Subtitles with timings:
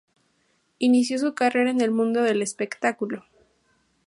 [0.79, 3.23] Inició su carrera en el mundo del espectáculo.